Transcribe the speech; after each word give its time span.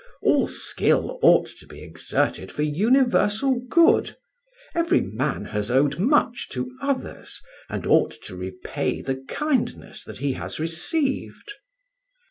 All 0.23 0.47
skill 0.47 1.19
ought 1.21 1.45
to 1.59 1.67
be 1.67 1.83
exerted 1.83 2.51
for 2.51 2.63
universal 2.63 3.59
good; 3.69 4.17
every 4.73 4.99
man 5.01 5.45
has 5.45 5.69
owed 5.69 5.99
much 5.99 6.49
to 6.53 6.71
others, 6.81 7.39
and 7.69 7.85
ought 7.85 8.15
to 8.23 8.35
repay 8.35 9.03
the 9.03 9.17
kindness 9.27 10.03
that 10.05 10.17
he 10.17 10.33
has 10.33 10.59
received." 10.59 11.51